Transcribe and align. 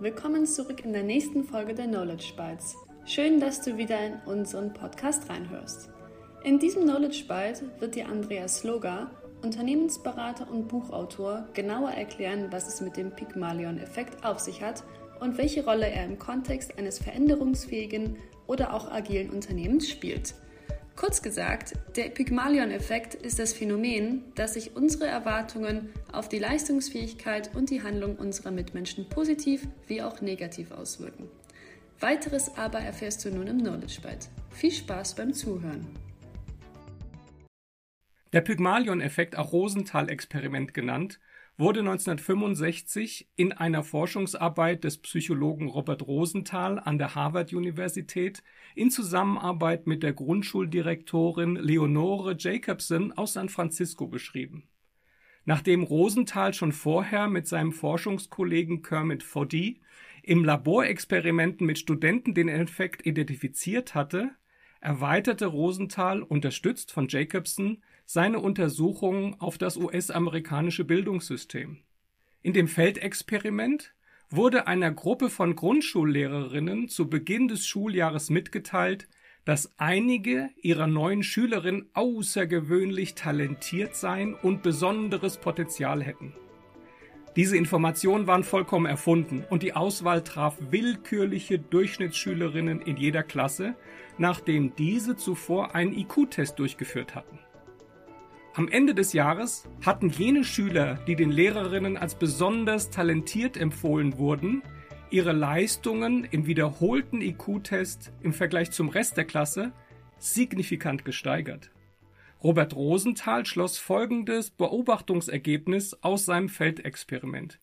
willkommen 0.00 0.46
zurück 0.46 0.82
in 0.82 0.94
der 0.94 1.02
nächsten 1.02 1.44
Folge 1.44 1.74
der 1.74 1.86
Knowledge 1.86 2.32
Bites. 2.34 2.74
Schön, 3.04 3.38
dass 3.38 3.60
du 3.60 3.76
wieder 3.76 3.98
in 4.02 4.14
unseren 4.24 4.72
Podcast 4.72 5.28
reinhörst. 5.28 5.90
In 6.42 6.58
diesem 6.58 6.84
Knowledge 6.84 7.24
Bite 7.28 7.70
wird 7.80 7.96
dir 7.96 8.08
Andreas 8.08 8.60
Sloga, 8.60 9.10
Unternehmensberater 9.42 10.50
und 10.50 10.68
Buchautor, 10.68 11.46
genauer 11.52 11.90
erklären, 11.90 12.46
was 12.50 12.66
es 12.66 12.80
mit 12.80 12.96
dem 12.96 13.10
Pygmalion-Effekt 13.10 14.24
auf 14.24 14.38
sich 14.38 14.62
hat 14.62 14.84
und 15.20 15.36
welche 15.36 15.66
Rolle 15.66 15.90
er 15.90 16.06
im 16.06 16.18
Kontext 16.18 16.78
eines 16.78 16.98
veränderungsfähigen 16.98 18.16
oder 18.46 18.72
auch 18.72 18.90
agilen 18.90 19.28
Unternehmens 19.28 19.90
spielt. 19.90 20.34
Kurz 21.00 21.22
gesagt, 21.22 21.72
der 21.96 22.10
Pygmalion-Effekt 22.10 23.14
ist 23.14 23.38
das 23.38 23.54
Phänomen, 23.54 24.22
dass 24.34 24.52
sich 24.52 24.76
unsere 24.76 25.06
Erwartungen 25.06 25.88
auf 26.12 26.28
die 26.28 26.38
Leistungsfähigkeit 26.38 27.56
und 27.56 27.70
die 27.70 27.82
Handlung 27.82 28.16
unserer 28.16 28.50
Mitmenschen 28.50 29.08
positiv 29.08 29.66
wie 29.86 30.02
auch 30.02 30.20
negativ 30.20 30.72
auswirken. 30.72 31.26
Weiteres 32.00 32.54
aber 32.54 32.80
erfährst 32.80 33.24
du 33.24 33.30
nun 33.30 33.46
im 33.46 33.60
Knowledge 33.60 34.02
Byte. 34.02 34.28
Viel 34.50 34.72
Spaß 34.72 35.14
beim 35.14 35.32
Zuhören! 35.32 35.86
Der 38.34 38.42
Pygmalion-Effekt, 38.42 39.38
auch 39.38 39.52
Rosenthal-Experiment 39.52 40.74
genannt, 40.74 41.18
wurde 41.60 41.80
1965 41.80 43.28
in 43.36 43.52
einer 43.52 43.84
Forschungsarbeit 43.84 44.82
des 44.82 44.96
Psychologen 44.96 45.68
Robert 45.68 46.06
Rosenthal 46.06 46.78
an 46.78 46.96
der 46.96 47.14
Harvard-Universität 47.14 48.42
in 48.74 48.90
Zusammenarbeit 48.90 49.86
mit 49.86 50.02
der 50.02 50.14
Grundschuldirektorin 50.14 51.56
Leonore 51.56 52.34
Jacobson 52.38 53.12
aus 53.12 53.34
San 53.34 53.50
Francisco 53.50 54.06
beschrieben. 54.06 54.70
Nachdem 55.44 55.82
Rosenthal 55.82 56.54
schon 56.54 56.72
vorher 56.72 57.28
mit 57.28 57.46
seinem 57.46 57.72
Forschungskollegen 57.72 58.80
Kermit 58.80 59.22
Foddy 59.22 59.82
im 60.22 60.44
Laborexperimenten 60.44 61.66
mit 61.66 61.78
Studenten 61.78 62.32
den 62.32 62.48
Effekt 62.48 63.04
identifiziert 63.04 63.94
hatte, 63.94 64.30
erweiterte 64.80 65.46
Rosenthal, 65.46 66.22
unterstützt 66.22 66.90
von 66.90 67.08
Jacobson, 67.08 67.82
seine 68.04 68.40
Untersuchungen 68.40 69.36
auf 69.38 69.58
das 69.58 69.76
US-amerikanische 69.76 70.84
Bildungssystem. 70.84 71.78
In 72.42 72.52
dem 72.52 72.68
Feldexperiment 72.68 73.94
wurde 74.30 74.66
einer 74.66 74.90
Gruppe 74.90 75.28
von 75.28 75.54
Grundschullehrerinnen 75.56 76.88
zu 76.88 77.10
Beginn 77.10 77.48
des 77.48 77.66
Schuljahres 77.66 78.30
mitgeteilt, 78.30 79.08
dass 79.44 79.72
einige 79.78 80.50
ihrer 80.60 80.86
neuen 80.86 81.22
Schülerinnen 81.22 81.90
außergewöhnlich 81.94 83.14
talentiert 83.14 83.96
seien 83.96 84.34
und 84.34 84.62
besonderes 84.62 85.38
Potenzial 85.38 86.02
hätten. 86.02 86.34
Diese 87.36 87.56
Informationen 87.56 88.26
waren 88.26 88.42
vollkommen 88.42 88.86
erfunden 88.86 89.44
und 89.48 89.62
die 89.62 89.74
Auswahl 89.74 90.24
traf 90.24 90.56
willkürliche 90.70 91.60
Durchschnittsschülerinnen 91.60 92.80
in 92.82 92.96
jeder 92.96 93.22
Klasse, 93.22 93.76
nachdem 94.18 94.74
diese 94.74 95.16
zuvor 95.16 95.74
einen 95.74 95.92
IQ-Test 95.92 96.58
durchgeführt 96.58 97.14
hatten. 97.14 97.38
Am 98.54 98.66
Ende 98.66 98.94
des 98.96 99.12
Jahres 99.12 99.68
hatten 99.86 100.08
jene 100.08 100.42
Schüler, 100.42 100.98
die 101.06 101.14
den 101.14 101.30
Lehrerinnen 101.30 101.96
als 101.96 102.16
besonders 102.16 102.90
talentiert 102.90 103.56
empfohlen 103.56 104.18
wurden, 104.18 104.62
ihre 105.10 105.32
Leistungen 105.32 106.24
im 106.24 106.46
wiederholten 106.46 107.20
IQ-Test 107.20 108.12
im 108.22 108.32
Vergleich 108.32 108.72
zum 108.72 108.88
Rest 108.88 109.16
der 109.16 109.24
Klasse 109.24 109.72
signifikant 110.18 111.04
gesteigert. 111.04 111.70
Robert 112.42 112.74
Rosenthal 112.74 113.44
schloss 113.44 113.76
folgendes 113.76 114.50
Beobachtungsergebnis 114.50 115.94
aus 116.02 116.24
seinem 116.24 116.48
Feldexperiment. 116.48 117.60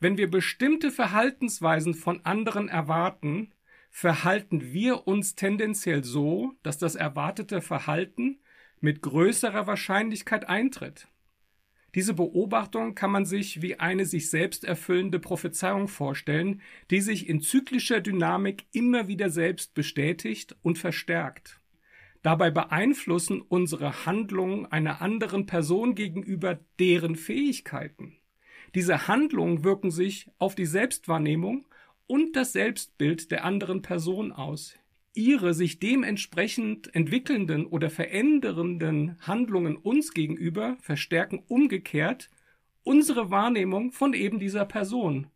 Wenn 0.00 0.16
wir 0.16 0.30
bestimmte 0.30 0.90
Verhaltensweisen 0.90 1.94
von 1.94 2.24
anderen 2.24 2.68
erwarten, 2.68 3.52
verhalten 3.90 4.72
wir 4.72 5.06
uns 5.06 5.34
tendenziell 5.34 6.04
so, 6.04 6.52
dass 6.62 6.78
das 6.78 6.94
erwartete 6.94 7.60
Verhalten 7.60 8.40
mit 8.80 9.02
größerer 9.02 9.66
Wahrscheinlichkeit 9.66 10.48
eintritt. 10.48 11.08
Diese 11.94 12.14
Beobachtung 12.14 12.94
kann 12.94 13.12
man 13.12 13.24
sich 13.24 13.62
wie 13.62 13.78
eine 13.78 14.04
sich 14.04 14.30
selbst 14.30 14.64
erfüllende 14.64 15.20
Prophezeiung 15.20 15.86
vorstellen, 15.86 16.60
die 16.90 17.00
sich 17.00 17.28
in 17.28 17.40
zyklischer 17.40 18.00
Dynamik 18.00 18.64
immer 18.72 19.06
wieder 19.06 19.30
selbst 19.30 19.74
bestätigt 19.74 20.56
und 20.62 20.76
verstärkt. 20.76 21.60
Dabei 22.24 22.50
beeinflussen 22.50 23.40
unsere 23.40 24.04
Handlungen 24.04 24.66
einer 24.66 25.00
anderen 25.00 25.46
Person 25.46 25.94
gegenüber 25.94 26.58
deren 26.80 27.14
Fähigkeiten. 27.14 28.16
Diese 28.74 29.06
Handlungen 29.06 29.62
wirken 29.62 29.92
sich 29.92 30.28
auf 30.38 30.56
die 30.56 30.66
Selbstwahrnehmung 30.66 31.66
und 32.08 32.34
das 32.34 32.52
Selbstbild 32.52 33.30
der 33.30 33.44
anderen 33.44 33.82
Person 33.82 34.32
aus 34.32 34.74
ihre 35.14 35.54
sich 35.54 35.78
dementsprechend 35.78 36.94
entwickelnden 36.94 37.66
oder 37.66 37.88
verändernden 37.88 39.16
Handlungen 39.20 39.76
uns 39.76 40.12
gegenüber 40.12 40.76
verstärken 40.80 41.42
umgekehrt 41.46 42.30
unsere 42.82 43.30
Wahrnehmung 43.30 43.92
von 43.92 44.12
eben 44.12 44.38
dieser 44.38 44.66
Person. 44.66 45.28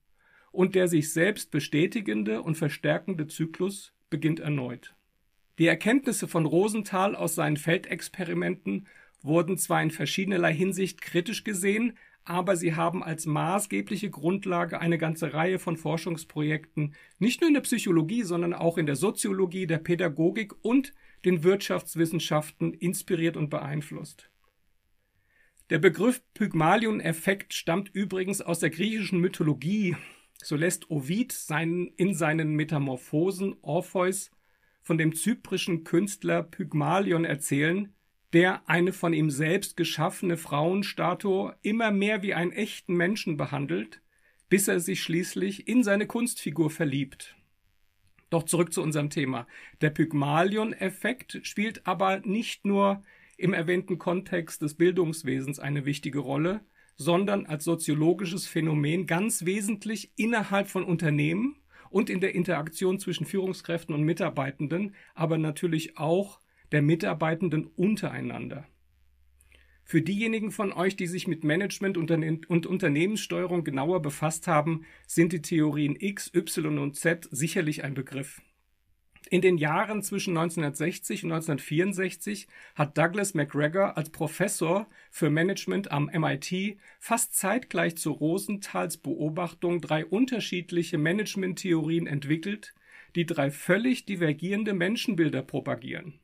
Und 0.51 0.75
der 0.75 0.89
sich 0.89 1.13
selbst 1.13 1.51
bestätigende 1.51 2.43
und 2.43 2.57
verstärkende 2.57 3.27
Zyklus 3.29 3.95
beginnt 4.11 4.41
erneut. 4.41 4.95
Die 5.59 5.67
Erkenntnisse 5.67 6.29
von 6.29 6.47
Rosenthal 6.47 7.17
aus 7.17 7.35
seinen 7.35 7.57
Feldexperimenten 7.57 8.87
wurden 9.23 9.59
zwar 9.59 9.83
in 9.83 9.91
verschiedenerlei 9.91 10.55
Hinsicht 10.55 11.03
kritisch 11.03 11.43
gesehen, 11.43 11.99
aber 12.25 12.57
sie 12.57 12.75
haben 12.75 13.03
als 13.03 13.27
maßgebliche 13.27 14.11
Grundlage 14.11 14.81
eine 14.81 14.99
ganze 14.99 15.33
Reihe 15.35 15.59
von 15.59 15.77
Forschungsprojekten, 15.77 16.95
nicht 17.19 17.41
nur 17.41 17.49
in 17.49 17.55
der 17.55 17.63
Psychologie, 17.63 18.23
sondern 18.23 18.55
auch 18.55 18.79
in 18.79 18.87
der 18.87 18.97
Soziologie, 18.97 19.67
der 19.67 19.79
Pädagogik 19.79 20.55
und 20.63 20.95
den 21.25 21.43
Wirtschaftswissenschaften 21.43 22.75
inspiriert 22.75 23.37
und 23.37 23.51
beeinflusst. 23.51 24.31
Der 25.71 25.79
Begriff 25.79 26.23
Pygmalion-Effekt 26.35 27.53
stammt 27.53 27.91
übrigens 27.93 28.41
aus 28.41 28.61
der 28.61 28.71
griechischen 28.71 29.21
Mythologie. 29.21 29.97
So 30.41 30.55
lässt 30.55 30.91
Ovid 30.91 31.33
seinen, 31.33 31.89
in 31.97 32.15
seinen 32.15 32.55
Metamorphosen 32.55 33.57
Orpheus 33.63 34.31
von 34.89 34.97
dem 34.97 35.15
zyprischen 35.15 35.85
Künstler 35.85 36.43
Pygmalion 36.43 37.27
erzählen, 37.27 37.93
der 38.33 38.67
eine 38.71 38.95
von 38.95 39.13
ihm 39.13 39.29
selbst 39.29 39.77
geschaffene 39.77 40.39
Frauenstatue 40.39 41.55
immer 41.61 41.91
mehr 41.91 42.23
wie 42.23 42.33
einen 42.33 42.53
echten 42.53 42.95
Menschen 42.95 43.37
behandelt, 43.37 44.01
bis 44.49 44.67
er 44.67 44.81
sich 44.81 45.03
schließlich 45.03 45.69
in 45.69 45.83
seine 45.83 46.07
Kunstfigur 46.07 46.71
verliebt. 46.71 47.37
Doch 48.31 48.45
zurück 48.45 48.73
zu 48.73 48.83
unserem 48.83 49.11
Thema. 49.11 49.47
Der 49.83 49.91
Pygmalion-Effekt 49.91 51.41
spielt 51.43 51.87
aber 51.87 52.21
nicht 52.21 52.65
nur 52.65 53.05
im 53.37 53.53
erwähnten 53.53 53.99
Kontext 53.99 54.63
des 54.63 54.73
Bildungswesens 54.73 55.59
eine 55.59 55.85
wichtige 55.85 56.21
Rolle, 56.21 56.63
sondern 56.97 57.45
als 57.45 57.65
soziologisches 57.65 58.47
Phänomen 58.47 59.07
ganz 59.07 59.45
wesentlich 59.45 60.13
innerhalb 60.17 60.67
von 60.67 60.85
Unternehmen 60.85 61.57
und 61.91 62.11
in 62.11 62.21
der 62.21 62.35
Interaktion 62.35 62.99
zwischen 62.99 63.27
Führungskräften 63.27 63.95
und 63.95 64.03
Mitarbeitenden, 64.03 64.95
aber 65.15 65.39
natürlich 65.39 65.99
auch 65.99 66.41
der 66.73 66.83
Mitarbeitenden 66.83 67.67
untereinander. 67.67 68.67
Für 69.85 70.03
diejenigen 70.03 70.51
von 70.51 70.73
euch, 70.73 70.97
die 70.97 71.07
sich 71.07 71.27
mit 71.27 71.45
Management 71.45 71.97
und 71.97 72.67
Unternehmenssteuerung 72.67 73.65
genauer 73.65 74.03
befasst 74.03 74.47
haben, 74.47 74.85
sind 75.07 75.33
die 75.33 75.41
Theorien 75.41 75.97
X, 75.99 76.31
Y 76.35 76.79
und 76.79 76.97
Z 76.97 77.27
sicherlich 77.31 77.85
ein 77.85 77.95
Begriff. 77.95 78.43
In 79.31 79.43
den 79.43 79.59
Jahren 79.59 80.03
zwischen 80.03 80.37
1960 80.39 81.25
und 81.25 81.33
1964 81.33 82.49
hat 82.75 82.97
Douglas 82.97 83.35
McGregor 83.35 83.97
als 83.99 84.09
Professor 84.09 84.89
für 85.11 85.29
Management 85.29 85.93
am 85.93 86.07
MIT 86.07 86.79
fast 86.99 87.35
zeitgleich 87.35 87.99
zu 87.99 88.13
Rosenthals 88.13 88.97
Beobachtung 88.97 89.83
drei 89.83 90.07
unterschiedliche 90.07 90.97
Managementtheorien 90.97 92.07
entwickelt, 92.07 92.75
die 93.17 93.27
drei 93.27 93.51
völlig 93.51 94.07
divergierende 94.07 94.73
Menschenbilder 94.73 95.43
propagieren. 95.43 96.21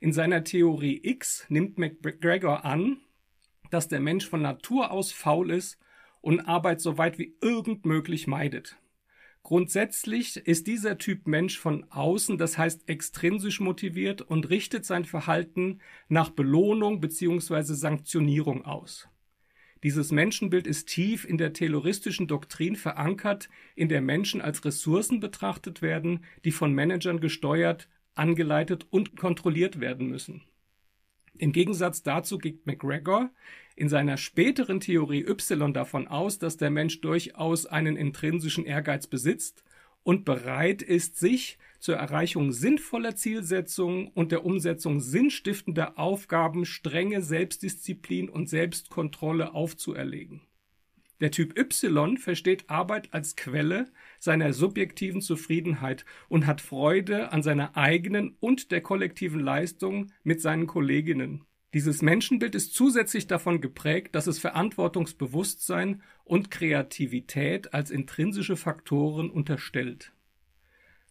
In 0.00 0.12
seiner 0.12 0.42
Theorie 0.42 1.00
X 1.04 1.46
nimmt 1.48 1.78
McGregor 1.78 2.64
an, 2.64 3.00
dass 3.70 3.86
der 3.86 4.00
Mensch 4.00 4.26
von 4.28 4.42
Natur 4.42 4.90
aus 4.90 5.12
faul 5.12 5.50
ist 5.52 5.78
und 6.20 6.40
Arbeit 6.40 6.80
so 6.80 6.98
weit 6.98 7.18
wie 7.18 7.36
irgend 7.40 7.86
möglich 7.86 8.26
meidet. 8.26 8.79
Grundsätzlich 9.42 10.36
ist 10.36 10.66
dieser 10.66 10.98
Typ 10.98 11.26
Mensch 11.26 11.58
von 11.58 11.84
außen, 11.90 12.38
das 12.38 12.58
heißt 12.58 12.88
extrinsisch 12.88 13.60
motiviert 13.60 14.22
und 14.22 14.50
richtet 14.50 14.84
sein 14.84 15.04
Verhalten 15.04 15.80
nach 16.08 16.30
Belohnung 16.30 17.00
bzw. 17.00 17.62
Sanktionierung 17.62 18.64
aus. 18.64 19.08
Dieses 19.82 20.12
Menschenbild 20.12 20.66
ist 20.66 20.88
tief 20.88 21.24
in 21.24 21.38
der 21.38 21.54
tayloristischen 21.54 22.26
Doktrin 22.26 22.76
verankert, 22.76 23.48
in 23.74 23.88
der 23.88 24.02
Menschen 24.02 24.42
als 24.42 24.64
Ressourcen 24.64 25.20
betrachtet 25.20 25.80
werden, 25.80 26.24
die 26.44 26.52
von 26.52 26.74
Managern 26.74 27.18
gesteuert, 27.18 27.88
angeleitet 28.14 28.86
und 28.90 29.16
kontrolliert 29.16 29.80
werden 29.80 30.08
müssen. 30.08 30.42
Im 31.38 31.52
Gegensatz 31.52 32.02
dazu 32.02 32.36
geht 32.36 32.66
McGregor 32.66 33.30
in 33.80 33.88
seiner 33.88 34.18
späteren 34.18 34.78
Theorie 34.78 35.24
Y 35.26 35.72
davon 35.72 36.06
aus, 36.06 36.38
dass 36.38 36.58
der 36.58 36.68
Mensch 36.68 37.00
durchaus 37.00 37.64
einen 37.64 37.96
intrinsischen 37.96 38.66
Ehrgeiz 38.66 39.06
besitzt 39.06 39.64
und 40.02 40.26
bereit 40.26 40.82
ist, 40.82 41.18
sich 41.18 41.58
zur 41.78 41.96
Erreichung 41.96 42.52
sinnvoller 42.52 43.16
Zielsetzungen 43.16 44.08
und 44.08 44.32
der 44.32 44.44
Umsetzung 44.44 45.00
sinnstiftender 45.00 45.98
Aufgaben 45.98 46.66
strenge 46.66 47.22
Selbstdisziplin 47.22 48.28
und 48.28 48.50
Selbstkontrolle 48.50 49.54
aufzuerlegen. 49.54 50.42
Der 51.20 51.30
Typ 51.30 51.58
Y 51.58 52.18
versteht 52.18 52.68
Arbeit 52.68 53.14
als 53.14 53.34
Quelle 53.34 53.90
seiner 54.18 54.52
subjektiven 54.52 55.22
Zufriedenheit 55.22 56.04
und 56.28 56.46
hat 56.46 56.60
Freude 56.60 57.32
an 57.32 57.42
seiner 57.42 57.78
eigenen 57.78 58.36
und 58.40 58.72
der 58.72 58.82
kollektiven 58.82 59.40
Leistung 59.40 60.12
mit 60.22 60.42
seinen 60.42 60.66
Kolleginnen. 60.66 61.46
Dieses 61.72 62.02
Menschenbild 62.02 62.56
ist 62.56 62.74
zusätzlich 62.74 63.28
davon 63.28 63.60
geprägt, 63.60 64.16
dass 64.16 64.26
es 64.26 64.40
Verantwortungsbewusstsein 64.40 66.02
und 66.24 66.50
Kreativität 66.50 67.72
als 67.72 67.92
intrinsische 67.92 68.56
Faktoren 68.56 69.30
unterstellt. 69.30 70.12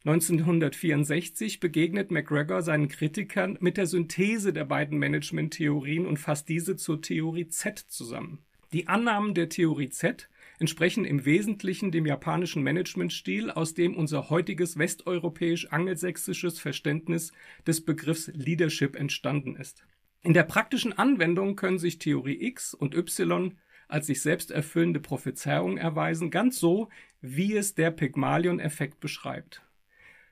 1964 0.04 1.60
begegnet 1.62 2.12
McGregor 2.12 2.62
seinen 2.62 2.90
Kritikern 2.90 3.58
mit 3.62 3.78
der 3.78 3.86
Synthese 3.86 4.52
der 4.52 4.66
beiden 4.66 4.98
Management-Theorien 4.98 6.06
und 6.06 6.18
fasst 6.18 6.50
diese 6.50 6.76
zur 6.76 7.02
Theorie 7.02 7.48
Z 7.48 7.80
zusammen. 7.80 8.40
Die 8.72 8.88
Annahmen 8.88 9.34
der 9.34 9.50
Theorie 9.50 9.90
Z 9.90 10.30
entsprechen 10.60 11.06
im 11.06 11.26
Wesentlichen 11.26 11.92
dem 11.92 12.06
japanischen 12.06 12.64
Managementstil, 12.64 13.50
aus 13.50 13.74
dem 13.74 13.96
unser 13.96 14.30
heutiges 14.30 14.78
westeuropäisch-angelsächsisches 14.78 16.60
Verständnis 16.60 17.32
des 17.66 17.84
Begriffs 17.84 18.28
Leadership 18.34 18.96
entstanden 18.96 19.56
ist. 19.56 19.86
In 20.22 20.34
der 20.34 20.44
praktischen 20.44 20.98
Anwendung 20.98 21.56
können 21.56 21.80
sich 21.80 21.98
Theorie 21.98 22.42
X 22.42 22.74
und 22.74 22.94
Y 22.94 23.58
als 23.90 24.06
sich 24.08 24.22
selbst 24.22 24.52
erfüllende 24.52 25.00
Prophezeiungen 25.00 25.78
erweisen, 25.78 26.30
ganz 26.30 26.60
so, 26.60 26.90
wie 27.22 27.56
es 27.56 27.74
der 27.74 27.92
Pygmalion-Effekt 27.92 29.00
beschreibt. 29.00 29.64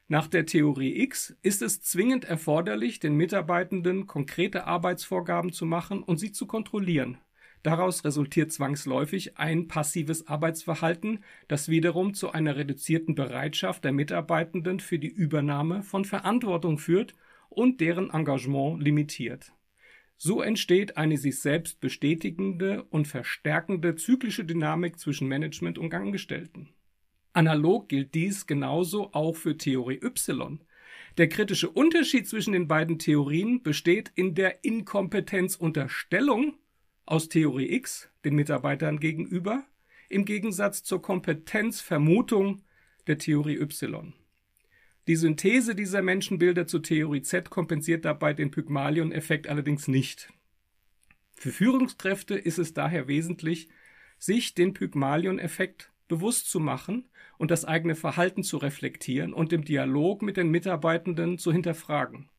Nach 0.08 0.28
der 0.28 0.46
Theorie 0.46 1.02
X 1.02 1.36
ist 1.42 1.62
es 1.62 1.82
zwingend 1.82 2.24
erforderlich, 2.24 3.00
den 3.00 3.16
Mitarbeitenden 3.16 4.08
konkrete 4.08 4.66
Arbeitsvorgaben 4.66 5.52
zu 5.52 5.66
machen 5.66 6.02
und 6.02 6.18
sie 6.18 6.32
zu 6.32 6.46
kontrollieren. 6.46 7.18
Daraus 7.64 8.06
resultiert 8.06 8.54
zwangsläufig 8.54 9.38
ein 9.38 9.68
passives 9.68 10.28
Arbeitsverhalten, 10.28 11.24
das 11.50 11.68
wiederum 11.68 12.14
zu 12.14 12.32
einer 12.32 12.56
reduzierten 12.56 13.16
Bereitschaft 13.16 13.84
der 13.84 13.92
Mitarbeitenden 13.92 14.80
für 14.80 15.00
die 15.00 15.10
Übernahme 15.10 15.82
von 15.84 16.06
Verantwortung 16.06 16.78
führt 16.78 17.16
und 17.50 17.82
deren 17.82 18.12
Engagement 18.12 18.82
limitiert. 18.82 19.52
So 20.18 20.42
entsteht 20.42 20.98
eine 20.98 21.18
sich 21.18 21.40
selbst 21.40 21.80
bestätigende 21.80 22.84
und 22.86 23.08
verstärkende 23.08 23.96
zyklische 23.96 24.44
Dynamik 24.44 25.00
zwischen 25.00 25.28
Management 25.28 25.78
und 25.78 25.94
Angestellten. 25.94 26.70
Analog 27.34 27.88
gilt 27.88 28.16
dies 28.16 28.48
genauso 28.48 29.14
auch 29.14 29.36
für 29.36 29.58
Theorie 29.58 30.02
Y. 30.02 30.60
Der 31.20 31.30
kritische 31.30 31.70
Unterschied 31.70 32.28
zwischen 32.28 32.54
den 32.54 32.68
beiden 32.68 32.98
Theorien 32.98 33.62
besteht 33.62 34.12
in 34.16 34.34
der 34.34 34.64
Inkompetenzunterstellung 34.64 36.56
aus 37.06 37.30
Theorie 37.30 37.72
X 37.76 38.10
den 38.26 38.36
Mitarbeitern 38.36 39.00
gegenüber 39.00 39.66
im 40.10 40.26
Gegensatz 40.26 40.84
zur 40.84 41.02
Kompetenzvermutung 41.02 42.64
der 43.06 43.20
Theorie 43.20 43.60
Y. 43.60 44.14
Die 45.08 45.16
Synthese 45.16 45.74
dieser 45.74 46.02
Menschenbilder 46.02 46.68
zu 46.68 46.80
Theorie 46.80 47.22
Z 47.22 47.50
kompensiert 47.50 48.04
dabei 48.04 48.34
den 48.34 48.52
Pygmalion-Effekt 48.52 49.48
allerdings 49.48 49.88
nicht. 49.88 50.34
Für 51.36 51.52
Führungskräfte 51.52 52.36
ist 52.36 52.58
es 52.58 52.74
daher 52.74 53.08
wesentlich, 53.08 53.70
sich 54.18 54.54
den 54.54 54.74
Pygmalion-Effekt 54.74 55.94
bewusst 56.10 56.50
zu 56.50 56.60
machen 56.60 57.08
und 57.38 57.52
das 57.52 57.64
eigene 57.64 57.96
Verhalten 57.96 58.44
zu 58.44 58.58
reflektieren 58.58 59.34
und 59.34 59.54
im 59.54 59.64
Dialog 59.64 60.22
mit 60.24 60.36
den 60.36 60.50
Mitarbeitenden 60.50 61.38
zu 61.38 61.54
hinterfragen. 61.54 62.30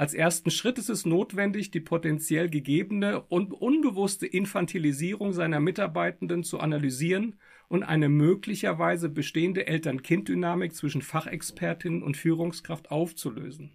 Als 0.00 0.14
ersten 0.14 0.50
Schritt 0.50 0.78
ist 0.78 0.88
es 0.88 1.04
notwendig, 1.04 1.72
die 1.72 1.80
potenziell 1.80 2.48
gegebene 2.48 3.20
und 3.20 3.52
unbewusste 3.52 4.26
Infantilisierung 4.26 5.34
seiner 5.34 5.60
Mitarbeitenden 5.60 6.42
zu 6.42 6.58
analysieren 6.58 7.38
und 7.68 7.82
eine 7.82 8.08
möglicherweise 8.08 9.10
bestehende 9.10 9.66
Eltern-Kind-Dynamik 9.66 10.74
zwischen 10.74 11.02
Fachexpertin 11.02 12.02
und 12.02 12.16
Führungskraft 12.16 12.90
aufzulösen. 12.90 13.72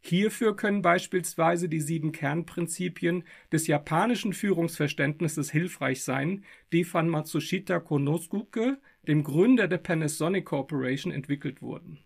Hierfür 0.00 0.56
können 0.56 0.82
beispielsweise 0.82 1.68
die 1.68 1.80
sieben 1.80 2.10
Kernprinzipien 2.10 3.22
des 3.52 3.68
japanischen 3.68 4.32
Führungsverständnisses 4.32 5.48
hilfreich 5.52 6.02
sein, 6.02 6.44
die 6.72 6.82
von 6.82 7.08
Matsushita 7.08 7.78
Konosuke, 7.78 8.80
dem 9.06 9.22
Gründer 9.22 9.68
der 9.68 9.78
Panasonic 9.78 10.46
Corporation, 10.46 11.12
entwickelt 11.12 11.62
wurden 11.62 12.00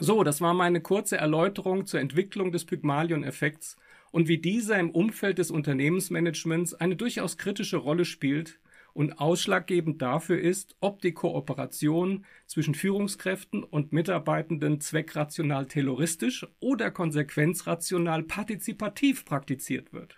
so, 0.00 0.24
das 0.24 0.40
war 0.40 0.54
meine 0.54 0.80
kurze 0.80 1.18
Erläuterung 1.18 1.84
zur 1.86 2.00
Entwicklung 2.00 2.52
des 2.52 2.64
Pygmalion-Effekts 2.64 3.76
und 4.10 4.28
wie 4.28 4.38
dieser 4.38 4.78
im 4.78 4.90
Umfeld 4.90 5.38
des 5.38 5.50
Unternehmensmanagements 5.50 6.74
eine 6.74 6.96
durchaus 6.96 7.36
kritische 7.36 7.76
Rolle 7.76 8.06
spielt 8.06 8.58
und 8.94 9.20
ausschlaggebend 9.20 10.02
dafür 10.02 10.40
ist, 10.40 10.74
ob 10.80 11.00
die 11.02 11.12
Kooperation 11.12 12.24
zwischen 12.46 12.74
Führungskräften 12.74 13.62
und 13.62 13.92
Mitarbeitenden 13.92 14.80
zweckrational 14.80 15.66
terroristisch 15.66 16.46
oder 16.60 16.90
konsequenzrational 16.90 18.22
partizipativ 18.22 19.24
praktiziert 19.26 19.92
wird. 19.92 20.16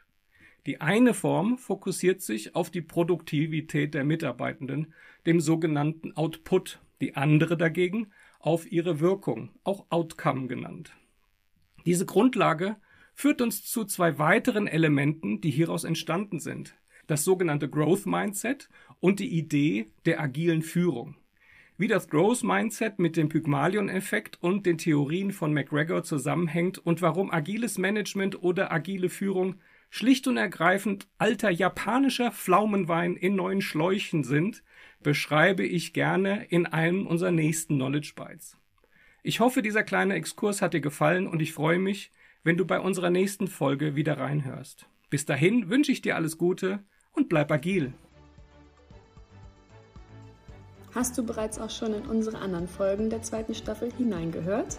Die 0.64 0.80
eine 0.80 1.12
Form 1.12 1.58
fokussiert 1.58 2.22
sich 2.22 2.54
auf 2.54 2.70
die 2.70 2.82
Produktivität 2.82 3.94
der 3.94 4.04
Mitarbeitenden, 4.04 4.94
dem 5.26 5.40
sogenannten 5.40 6.16
Output, 6.16 6.80
die 7.00 7.16
andere 7.16 7.56
dagegen 7.56 8.12
auf 8.42 8.70
ihre 8.70 9.00
Wirkung, 9.00 9.50
auch 9.64 9.86
Outcome 9.88 10.48
genannt. 10.48 10.92
Diese 11.86 12.04
Grundlage 12.04 12.76
führt 13.14 13.40
uns 13.40 13.64
zu 13.64 13.84
zwei 13.84 14.18
weiteren 14.18 14.66
Elementen, 14.66 15.40
die 15.40 15.50
hieraus 15.50 15.84
entstanden 15.84 16.40
sind. 16.40 16.74
Das 17.06 17.24
sogenannte 17.24 17.68
Growth 17.68 18.06
Mindset 18.06 18.68
und 19.00 19.20
die 19.20 19.36
Idee 19.36 19.90
der 20.04 20.20
agilen 20.20 20.62
Führung. 20.62 21.16
Wie 21.78 21.88
das 21.88 22.08
Growth 22.08 22.44
Mindset 22.44 22.98
mit 22.98 23.16
dem 23.16 23.28
Pygmalion-Effekt 23.28 24.42
und 24.42 24.66
den 24.66 24.78
Theorien 24.78 25.32
von 25.32 25.52
McGregor 25.52 26.02
zusammenhängt 26.02 26.78
und 26.78 27.00
warum 27.00 27.30
agiles 27.30 27.78
Management 27.78 28.42
oder 28.42 28.72
agile 28.72 29.08
Führung 29.08 29.56
schlicht 29.92 30.26
und 30.26 30.38
ergreifend 30.38 31.06
alter 31.18 31.50
japanischer 31.50 32.32
Pflaumenwein 32.32 33.14
in 33.14 33.36
neuen 33.36 33.60
Schläuchen 33.60 34.24
sind, 34.24 34.64
beschreibe 35.02 35.66
ich 35.66 35.92
gerne 35.92 36.46
in 36.46 36.64
einem 36.64 37.06
unserer 37.06 37.30
nächsten 37.30 37.74
Knowledge 37.74 38.14
Bites. 38.16 38.56
Ich 39.22 39.40
hoffe, 39.40 39.60
dieser 39.60 39.82
kleine 39.82 40.14
Exkurs 40.14 40.62
hat 40.62 40.72
dir 40.72 40.80
gefallen 40.80 41.28
und 41.28 41.42
ich 41.42 41.52
freue 41.52 41.78
mich, 41.78 42.10
wenn 42.42 42.56
du 42.56 42.64
bei 42.64 42.80
unserer 42.80 43.10
nächsten 43.10 43.48
Folge 43.48 43.94
wieder 43.94 44.18
reinhörst. 44.18 44.86
Bis 45.10 45.26
dahin 45.26 45.68
wünsche 45.68 45.92
ich 45.92 46.00
dir 46.00 46.16
alles 46.16 46.38
Gute 46.38 46.82
und 47.12 47.28
bleib 47.28 47.52
agil. 47.52 47.92
Hast 50.94 51.18
du 51.18 51.22
bereits 51.22 51.58
auch 51.58 51.70
schon 51.70 51.92
in 51.92 52.06
unsere 52.06 52.38
anderen 52.38 52.66
Folgen 52.66 53.10
der 53.10 53.20
zweiten 53.20 53.54
Staffel 53.54 53.92
hineingehört? 53.98 54.78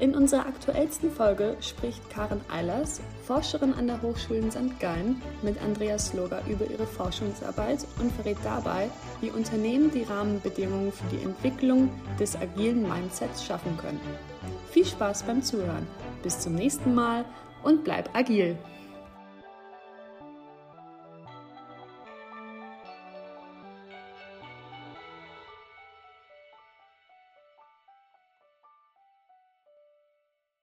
In 0.00 0.14
unserer 0.14 0.46
aktuellsten 0.46 1.10
Folge 1.10 1.56
spricht 1.60 2.08
Karen 2.08 2.40
Eilers, 2.52 3.00
Forscherin 3.24 3.74
an 3.74 3.88
der 3.88 4.00
Hochschule 4.00 4.38
in 4.38 4.50
St. 4.50 4.78
Gallen, 4.78 5.20
mit 5.42 5.60
Andreas 5.60 6.08
Sloger 6.08 6.40
über 6.48 6.70
ihre 6.70 6.86
Forschungsarbeit 6.86 7.84
und 8.00 8.12
verrät 8.12 8.36
dabei, 8.44 8.90
wie 9.20 9.30
Unternehmen 9.30 9.90
die 9.90 10.04
Rahmenbedingungen 10.04 10.92
für 10.92 11.16
die 11.16 11.24
Entwicklung 11.24 11.90
des 12.20 12.36
agilen 12.36 12.82
Mindsets 12.82 13.44
schaffen 13.44 13.76
können. 13.76 14.00
Viel 14.70 14.84
Spaß 14.84 15.24
beim 15.24 15.42
Zuhören. 15.42 15.86
Bis 16.22 16.38
zum 16.38 16.54
nächsten 16.54 16.94
Mal 16.94 17.24
und 17.64 17.82
bleib 17.82 18.16
agil! 18.16 18.56